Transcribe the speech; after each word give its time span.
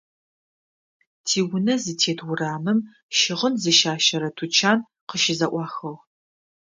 Тиунэ 1.25 1.75
зытет 1.83 2.19
урамым 2.29 2.79
щыгъын 3.17 3.53
зыщащэрэ 3.61 4.29
тучан 4.37 4.79
къыщызэӀуахыгъ. 5.07 6.01